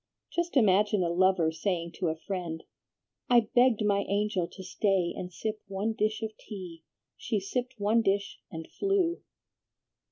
[0.31, 2.63] Just imagine a lover saying to a friend,
[3.29, 6.83] 'I begged my angel to stay and sip one dish of tea.
[7.15, 9.21] She sipped one dish and flew.'"